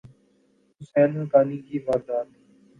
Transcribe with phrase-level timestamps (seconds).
[0.81, 2.27] حسین حقانی کی واردات